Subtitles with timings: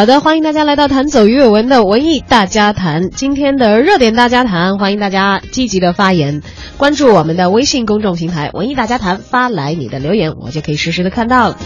[0.00, 3.10] 好的，欢迎大家来到谈走鱼尾纹的文艺大家谈。
[3.10, 6.40] 今天的热点大家谈，欢迎大家积极的发言，
[6.78, 11.58] 关注我们的微信公众平台“文艺大家谈”，发来你的留言，我就可以实时的看到了。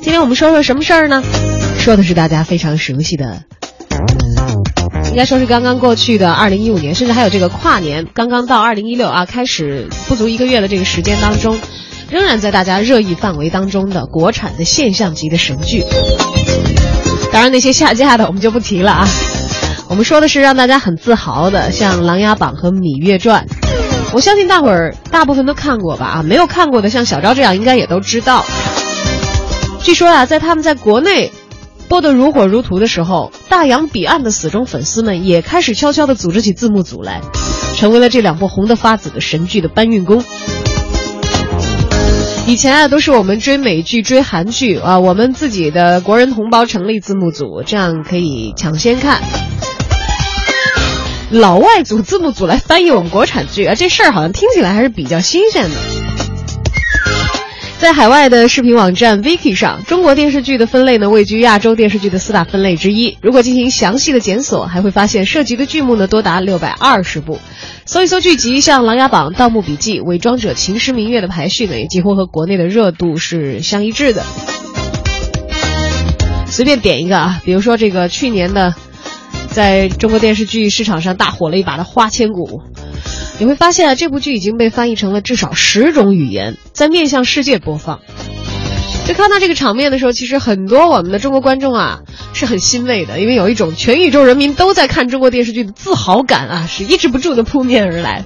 [0.00, 1.24] 今天我们说说什么事儿呢？
[1.76, 3.42] 说的是大家非常熟悉的，
[5.10, 11.58] 应该说是刚刚过去的二零一五年，甚至还有这个跨年，刚刚到二零一六啊，开始不足一个月的这个时间当中，
[12.12, 15.82] 仍然在大家热议范围当中的国产的现象级的神剧。
[17.34, 19.08] 当然，那些下架的我们就不提了啊。
[19.88, 23.46] 我们说的是让大家很自豪的，像《琅琊榜》和《芈月传》，
[24.14, 26.06] 我相信大伙儿大部分都看过吧？
[26.06, 28.46] 啊，没有看过的，像小昭这样，应该也都知道。
[29.82, 31.32] 据说啊，在他们在国内
[31.88, 37.20] 播得如火如荼的时候，大洋彼岸的死忠粉丝们也开始悄悄地组织起字幕组来，
[37.76, 40.22] 成为了这两部红得发紫的神剧的搬运工。
[42.46, 49.22] 以前啊，都是我们追美剧、追韩剧啊，我们自己的国人同胞成立字幕组，这样可以抢先看。
[51.30, 56.03] 老外组字幕组来翻译我们国产剧啊，这事儿好像听起来还是比较新鲜的。
[57.84, 63.18] 在海外的视频网站 Viki 上，中国电视剧的分类呢位居亚洲电视剧的四大分类之一。
[63.20, 67.38] 如果进行详细的检索，还会发现涉及的剧目呢多达六百二十部。
[67.84, 74.24] 搜一搜剧集，像《琅琊榜》《盗墓笔记》《伪装者》《秦时明月》的排序呢，也几乎和国内的热度是相一致的。
[76.46, 78.74] 随便点一个啊，比如说这个去年的，
[79.50, 82.62] 在中国电视剧市场上大火了一把的《花千骨》，
[83.38, 88.00] 你会发现啊，这部剧已经被翻译成了至少十种语言，在面向世界播放。
[89.06, 92.00] 就看到这个场面的时候，其实很多我们的中国观众啊
[92.32, 98.24] 是很欣慰的，因为有一种全宇宙人民都在看中国电视剧的自豪感啊，是抑制不住的扑面而来。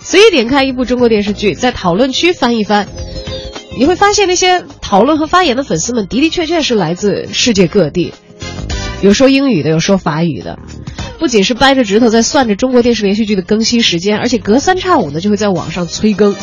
[0.00, 2.88] 随意点开一部中国电视剧，在讨论区翻一翻，
[3.78, 8.12] 你会发现那些讨论和发言的粉丝们的的确确是来自世界各地，
[9.02, 10.58] 有说英语的，有说法语的，
[11.24, 16.36] 不仅是掰着指头在算着中国电视连续剧的更新时间，而且隔三差五的就会在网上催更。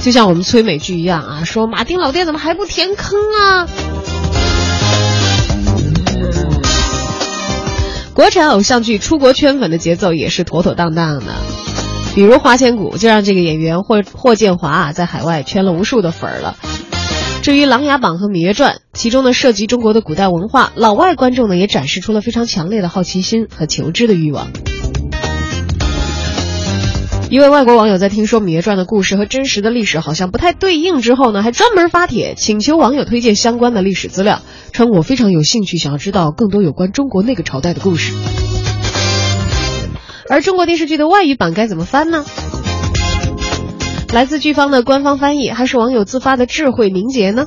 [0.00, 3.66] 就像我们催美剧一样啊，说马丁老爹怎么还不填坑啊？
[8.14, 11.34] 国产偶像剧出国圈粉的节奏也是妥妥当当的，
[12.14, 16.56] 比如《花千骨》就让这个演员霍霍建华在海外圈了无数的粉儿了。
[17.48, 24.48] 至于《琅琊榜》和《芈月传》，其中呢涉及中国的古代文化，老外观众呢也展示出了非常强烈的好奇心和求知的欲望。
[27.30, 34.42] 一位外国网友在听说《芈月传》的故事和真实的历史好像不太对应之后呢，还专门发帖请求网友推荐相关的历史资料，
[34.74, 38.12] 称我非常有兴趣，想要知道更多有关中国那个朝代的故事。
[40.28, 42.26] 而中国电视剧的外语版该怎么翻呢？
[44.12, 47.46] 来自剧方的官方翻译，还是网友自发的智慧凝结呢？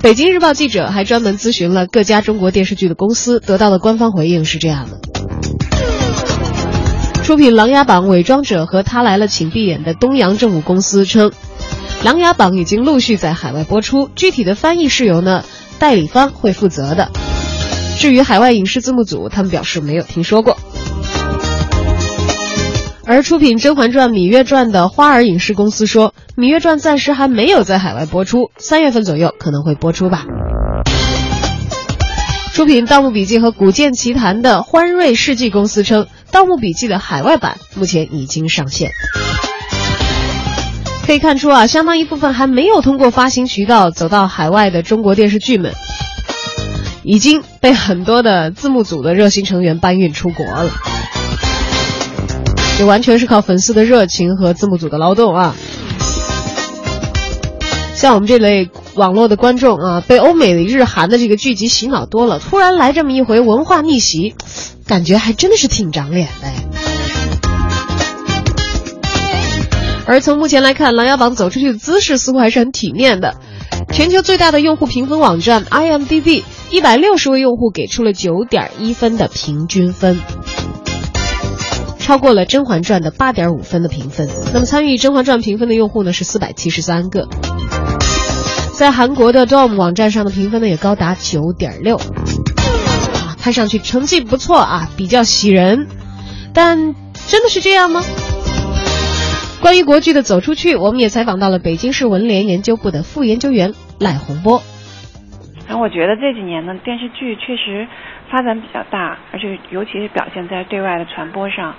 [0.00, 5.00] 北京日报记者还专门咨询了各家中国电视剧的公司，得到的官方回应是这样的。
[7.24, 11.30] 出品《琅琊榜》《伪装者》和他来了请闭眼的东阳政务公司称，
[12.04, 15.42] 《琅琊榜》已经陆续在海外播出，具体的翻译是由呢
[15.78, 17.10] 代理方会负责的。
[17.98, 20.56] 至于海外影视字幕组，他们表示没有听说过。
[23.10, 30.26] 而出品《甄嬛传》《芈月传》的花儿影视公司说，《芈月传》暂时还没有在海外播出，三月份左右可能会播出吧。
[32.52, 38.90] 出品《盗墓笔记》和《古剑奇谭》的欢瑞世纪公司称，《盗墓笔记》的海外版目前已经上线。
[41.06, 45.72] 可以看出啊，相当一部分还没有通过发行渠道走到海外的中国电视剧们，
[47.04, 50.70] 已经被很多的字幕组的热心成员搬运出国了。
[52.78, 55.56] 这完全是靠粉丝的热情和字幕组的劳动啊！
[57.96, 64.36] 像我们这类网络的观众啊，被欧美的日韩的这个剧集洗脑多了，突然来这么一回文化逆袭，
[64.86, 66.48] 感觉还真的是挺长脸的。
[70.06, 73.34] 而从目前来看，《琅琊榜》走出去的姿势似乎还是很体面的。
[73.92, 80.20] 全球最大的用户评分网站 IMDB，一百六十位用户给出了九点一分的平均分，
[82.08, 84.26] 超过了《甄嬛传》的八点五分的评分。
[84.54, 87.28] 那么参与《甄嬛传》评分的用户呢是四百七十三个。
[88.72, 95.86] 在韩国的 Dom 网站上的评分呢也高达九点六，啊，看上去成绩不错啊，比较喜人，
[96.54, 96.94] 但
[97.26, 98.00] 真的是这样吗？
[99.60, 104.62] 关于国剧的走出去，我们也采访到了北京市文联研究部的副研究员赖洪波。
[105.66, 107.86] 然后我觉得这几年呢，电视剧确实
[108.30, 111.74] 发展比较大，而且尤其是表现在对外的传播上，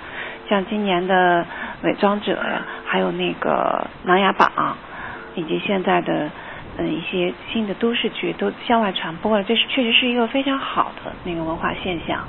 [0.50, 1.42] 像今年的
[1.82, 4.50] 《伪装者》呀，还有那个《琅琊榜》，
[5.40, 6.28] 以及现在的。
[6.78, 12.24] 呃一些新的都市剧都向外传播了，这是确实是一个非常好的那个文化现象。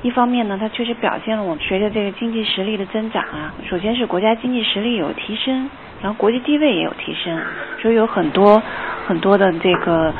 [0.00, 5.68] 一方面呢，它确实表现了我们随着这个经济实力的增长啊，首先是国家经济实力有提升，
[6.00, 7.38] 然后国际地位也有提升，
[7.82, 8.62] 所以有很多
[9.06, 10.14] 很多的这个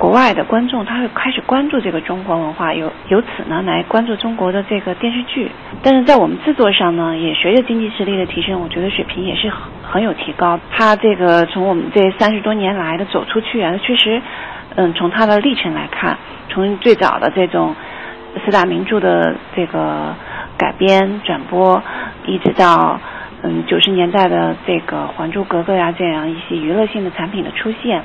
[0.00, 5.50] 国外的观众他会开始关注这个中国文化，由由此呢来关注中国的这个电视剧。
[5.82, 10.58] 但是在我们制作上呢，也随着经济实力的提升，我觉得水平也是很很有提高。
[10.70, 14.22] 它这个从我们这三十多年来的走出去啊，确实，
[14.76, 16.16] 嗯，从它的历程来看，
[16.48, 17.76] 从最早的这种。
[18.44, 20.14] 四大名著的这个
[20.56, 21.82] 改编转播，
[22.26, 22.96] 一直到
[23.42, 28.00] 嗯九十年代的这个《还珠格格》呀这样一些娱乐性的产品的出现，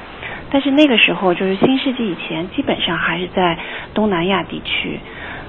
[0.56, 3.58] 但是那个时候就是新世纪以前，基本上还是在
[3.94, 4.98] 东南亚地区，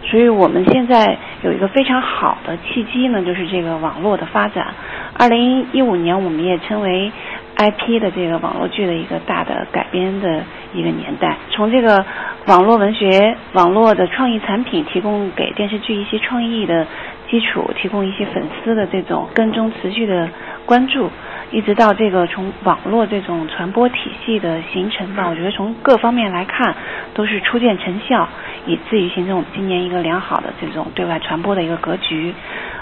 [0.02, 4.74] 所以我们现在有一个非常好的契机呢，就是这个网络的发展。
[5.16, 7.12] 二零一五年，我们也称为。
[7.58, 10.42] IP 的这个网络剧的一个大的改编的
[10.74, 12.04] 一个年代，从这个
[12.48, 16.86] 网络文学、网络的创意产品提供给电视剧一些创意的
[17.30, 20.28] 基础，提供一些粉丝的这种跟踪持续的
[20.64, 21.10] 关注，
[21.50, 26.74] 一直到这个从网络这种传播体系的形成吧，我觉得从各方面来看
[27.14, 28.28] 都是初见成效，
[28.66, 32.32] 以至于形成我们今年一个良好的这种对外传播的一个格局。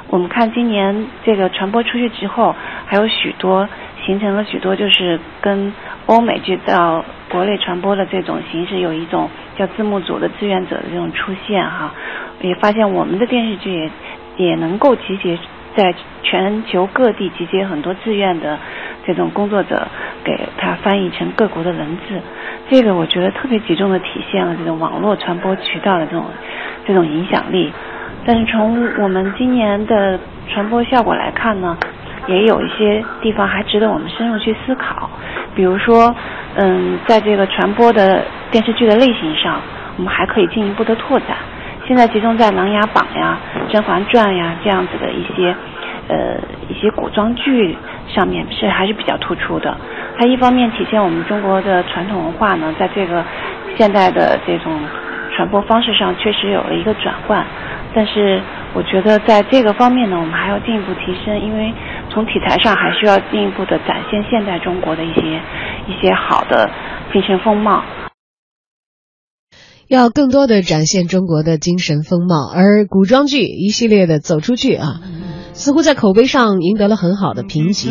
[0.08, 2.54] 我们看今年这个传播出去之后，
[2.86, 3.68] 还有许多。
[4.04, 5.72] 形成了许多就是跟
[6.04, 11.90] 欧美剧到国内传播的这种形式，有一种叫字幕组的志愿者的这种出现哈，
[12.42, 13.90] 也发现我们的电视剧也
[14.36, 15.38] 也能够集结
[15.76, 18.58] 在全球各地集结很多志愿的
[19.06, 19.86] 这种工作者，
[20.22, 22.20] 给它翻译成各国的文字，
[22.70, 26.24] 这个我觉得特别集中的体现了这种网络传播渠道的这种
[26.86, 27.72] 这种影响力。
[28.26, 31.76] 但是从我们今年的传播效果来看呢？
[32.26, 35.10] 也有一些地方还值得我们深入去思考，
[35.54, 36.16] 比如说，
[36.54, 39.60] 嗯，在这个传播的电视剧的类型上，
[39.98, 41.36] 我们还可以进一步的拓展。
[41.86, 43.38] 现在集中在《琅琊榜》呀、
[43.72, 45.54] 《甄嬛传》呀这样子的一些，
[46.08, 47.76] 呃，一些古装剧
[48.08, 49.76] 上面是还是比较突出的。
[50.18, 53.22] 它一方面体现我们中国的传统文化呢，在这个
[53.76, 54.72] 现代的这种
[55.36, 57.44] 传播方式上确实有了一个转换，
[57.94, 58.40] 但是
[58.72, 61.72] 我觉得在这个方面呢，我们还要进一步提升，因为。
[62.10, 65.40] 从题材上还需要进一步的展现现代中国的一些
[65.88, 66.70] 一些好的
[67.12, 67.82] 精神风貌，
[69.88, 72.48] 要更多的展现中国的精神风貌。
[72.48, 75.00] 而古装剧一系列的走出去啊，
[75.52, 77.90] 似乎在口碑上赢得了很好的评级。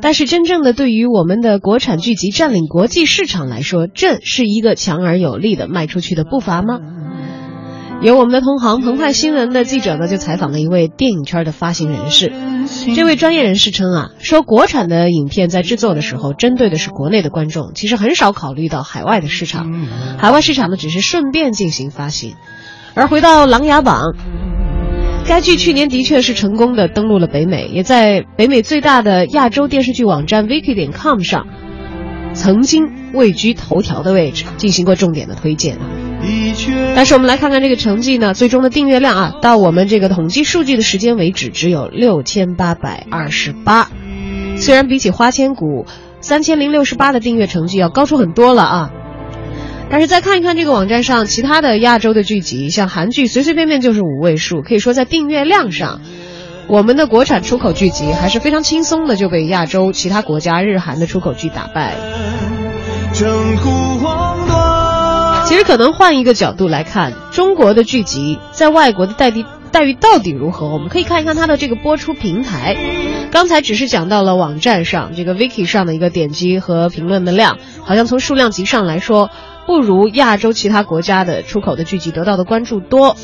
[0.00, 6.78] 但是真正的对于我们的国产剧集占领国际市场来说，这是一个强而有力的迈出去的步伐吗？
[8.02, 12.32] 有我们的同行澎湃新闻的记者呢，就采访了一位电影圈的发行人士。
[12.94, 19.70] 这位专业人士称啊，说国产的影片在制作的时候，针对的是国内的观众，其实很少考虑到海外的市场。
[20.16, 22.36] 海外市场呢，只是顺便进行发行。
[22.94, 24.02] 而回到《琅琊榜》，
[25.28, 31.46] 该剧去年的确是成功的登陆了北美，也在北美最大的亚洲电视剧网站 Viki 点 com 上，
[32.32, 35.76] 曾经位居头条的位置，进行过重点的推荐。
[36.94, 43.90] 但是我们来看看这个成绩呢，最终的订阅量啊，到我们这个统计数据的时间为止，只有六千八百二十八。
[44.56, 45.86] 虽然比起《花千骨》
[46.20, 48.90] 三千零六十八的订阅成绩要高出很多了啊，
[49.90, 56.02] 但是再看一看这个网站上其他的亚洲的剧集，像韩剧，随随便便就是五位数，可以说在订阅量上，
[56.68, 61.96] 我们的国产出口剧集还是非常轻松的就被亚洲其他国家日韩的出口剧打败。
[65.50, 70.68] 其实可能换一个角度来看，中国的剧集在外国的待遇待遇到底如何？
[70.68, 72.76] 我们可以看一看它的这个播出平台。
[73.32, 79.28] 刚才只是讲到了网站上这个 Viki 上的一个点击和评论的量，好像从数量级上来说，
[79.66, 83.16] 不如亚洲其他国家的出口的剧集得到的关注多。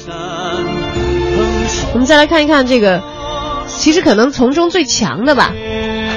[1.92, 3.04] 我们再来看一看这个，
[3.68, 5.52] 其实可能从中最强的吧，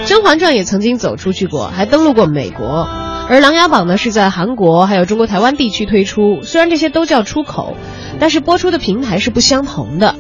[0.07, 2.89] 《甄嬛传》也曾经走出去过，还登陆过美国。
[3.29, 7.75] 而《琅琊榜》呢是在韩国还有中国台湾地区推出，虽然这些都叫出口，
[8.19, 10.15] 但是播出的平台是不相同的。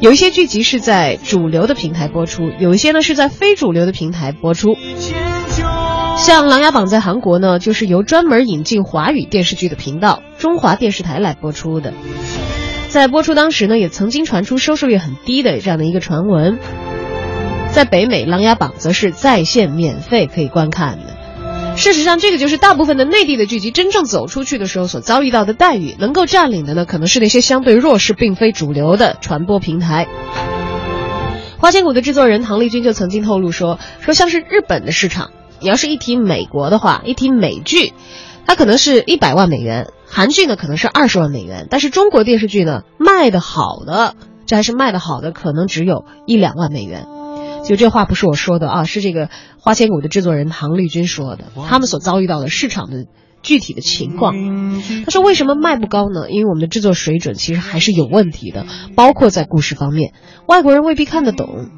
[0.00, 4.76] 有一些剧集是在主流的平台播出，有一些呢是在非主流的平台播出。
[6.16, 11.92] 像《琅琊榜》在韩国呢，就是由专门引进华语电视剧的频道中华电视台来播出的。
[12.88, 16.58] 在播出当时呢，也曾经传出收视率很低的这样的一个传闻。
[17.70, 21.17] 在北美，《琅琊榜》则是在线免费可以观看的。
[21.78, 25.94] 事实上，这个就是大部分的内地的剧集真正走出去的时候所遭遇到的待遇。
[26.00, 30.08] 能够占领的呢，可能是那些相对弱势、并非主流的传播平台。
[31.58, 35.30] 花千骨的制作人唐丽君就曾经透露说：“说像是日本的市场，
[35.60, 37.92] 你要是一提美国的话，一提美剧，
[38.44, 44.16] 它可能是一百万美元，韩剧呢可能是二十万美元，但是中国电视剧呢卖的好的，
[44.46, 47.06] 这还是卖的好的，可能只有一两万美元。
[47.68, 49.26] 就这话不是我说的啊，是这个
[49.60, 53.04] 《花千骨》的制作人唐丽君说的，他们所遭遇到的市场的
[53.42, 54.34] 具体的情况。
[55.04, 56.30] 他说为什么卖不高呢？
[56.30, 58.64] 因为我们的制作水准其实还是有问题的，
[58.96, 60.14] 包括在故事方面，
[60.46, 61.68] 外国人未必看得懂。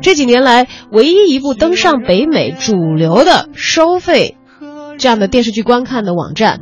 [0.00, 4.36] 这几年来，唯一一部登上北美主流的收费
[4.98, 6.60] 这样的电视剧观看的网站，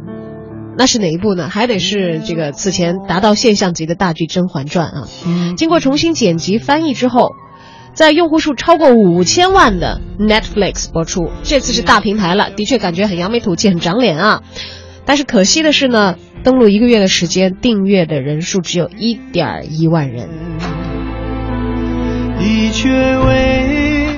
[0.76, 1.48] 那是哪一部呢？
[1.48, 5.08] 还得是这个此前达到现象级的大剧《甄嬛传》啊。
[5.56, 7.32] 经过重新剪辑翻译之后，
[7.94, 11.30] 在用户数超过五千万的 Netflix 播出。
[11.42, 14.42] 这次是大平台了，的确感觉很扬眉吐气，很长脸啊。
[15.04, 20.28] 但是可惜的是呢，登录一个月的时间，订阅的人数只有一点一万人。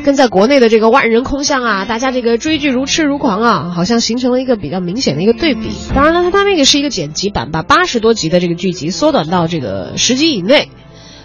[0.04, 5.70] 跟在国内的这个万人空巷啊，大家这个追剧如痴如狂啊，好像形成了一个比较明显的一个对比。
[5.94, 10.70] 当然了，它它那个是一个剪辑版，把八十多集的这个剧集缩短到这个十集以内，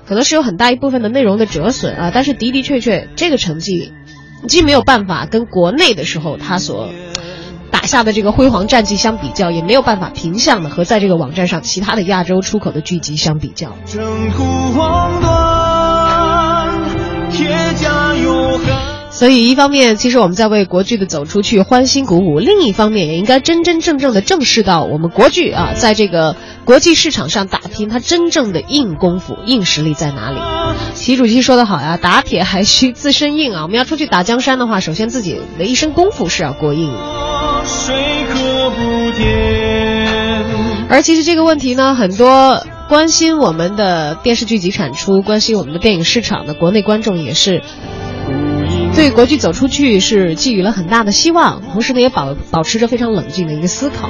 [0.07, 2.11] 可能是有很大一部分的内容的折损啊。
[2.13, 3.93] 但是的的确确，这个成绩
[4.47, 6.89] 既没有办法跟国内的时候他所
[7.69, 13.75] 打下的这个辉煌战绩相比较，也没有办法平向的和在这个网站上其他的亚洲出口的剧集相比较。
[19.17, 30.37] 所以，一方面，其实我们在为国剧的走出去欢欣鼓舞；另一方面，也应该真真正正的正视到我们国剧啊，在这个国际市场上打拼，它真正的硬功夫、硬实力在哪里？
[30.93, 33.63] 习主席说得好呀，打铁还需自身硬啊！
[33.63, 36.99] 我们要出去打江山的话，首先自己的一身功夫是要过硬的。
[40.89, 47.63] 而其实这个问题呢，很多关心我们的电视剧集产出、关心我们的电影市场的国内观众也是。
[48.97, 54.09] 对国剧走出去是寄予了很大的希望，同时呢也保保持着非常冷静的一个思考。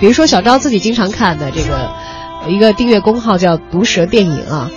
[0.00, 1.92] 比如说小昭自己经常看的这个
[2.48, 4.72] 一个订阅公号叫“毒舌电影”啊，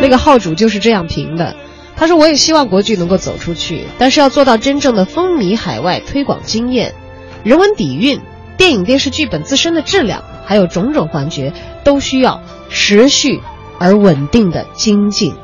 [0.00, 1.56] 那个号主就是这样评的。
[1.96, 6.94] 他说：“我也希望国剧能够走出去，但是要做到真正的风靡海外、推广经验、
[7.42, 8.20] 人文底蕴、
[8.56, 13.40] 电影电视剧本自身的质量，还有种种环节，都需要持续
[13.80, 15.34] 而稳定的精进，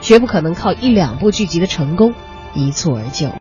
[0.00, 2.12] 绝不可能靠一两部剧集的成功。”
[2.54, 3.39] 一蹴而就。